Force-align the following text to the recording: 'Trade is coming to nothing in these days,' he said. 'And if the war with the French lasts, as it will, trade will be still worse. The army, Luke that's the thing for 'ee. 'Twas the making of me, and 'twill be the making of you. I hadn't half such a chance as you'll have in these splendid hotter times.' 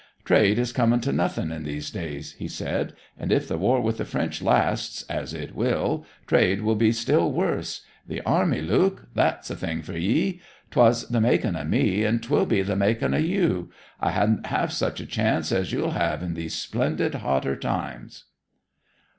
'Trade 0.25 0.57
is 0.57 0.73
coming 0.73 0.99
to 0.99 1.11
nothing 1.13 1.51
in 1.51 1.61
these 1.61 1.91
days,' 1.91 2.31
he 2.39 2.47
said. 2.47 2.93
'And 3.19 3.31
if 3.31 3.47
the 3.47 3.59
war 3.59 3.79
with 3.81 3.99
the 3.99 4.03
French 4.03 4.41
lasts, 4.41 5.03
as 5.07 5.31
it 5.31 5.53
will, 5.53 6.07
trade 6.25 6.63
will 6.63 6.73
be 6.73 6.91
still 6.91 7.31
worse. 7.31 7.85
The 8.07 8.19
army, 8.21 8.61
Luke 8.61 9.09
that's 9.13 9.49
the 9.49 9.55
thing 9.55 9.83
for 9.83 9.93
'ee. 9.95 10.41
'Twas 10.71 11.07
the 11.09 11.21
making 11.21 11.55
of 11.55 11.67
me, 11.67 12.03
and 12.03 12.19
'twill 12.19 12.47
be 12.47 12.63
the 12.63 12.75
making 12.75 13.13
of 13.13 13.21
you. 13.23 13.69
I 13.99 14.09
hadn't 14.09 14.47
half 14.47 14.71
such 14.71 14.99
a 14.99 15.05
chance 15.05 15.51
as 15.51 15.71
you'll 15.71 15.91
have 15.91 16.23
in 16.23 16.33
these 16.33 16.55
splendid 16.55 17.13
hotter 17.13 17.55
times.' 17.55 18.23